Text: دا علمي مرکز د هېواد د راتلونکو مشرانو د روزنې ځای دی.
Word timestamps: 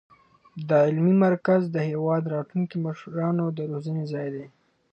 دا 0.69 0.77
علمي 0.87 1.15
مرکز 1.25 1.61
د 1.69 1.77
هېواد 1.89 2.19
د 2.25 2.29
راتلونکو 2.35 2.75
مشرانو 2.85 3.45
د 3.57 3.59
روزنې 3.71 4.03
ځای 4.11 4.27
دی. 4.35 4.45